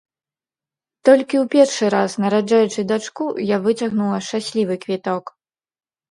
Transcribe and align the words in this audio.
Толькі 1.09 1.35
ў 1.39 1.41
першы 1.55 1.89
раз, 1.95 2.15
нараджаючы 2.23 2.85
дачку, 2.91 3.27
я 3.49 3.57
выцягнула 3.67 4.17
шчаслівы 4.29 4.79
квіток. 4.87 5.25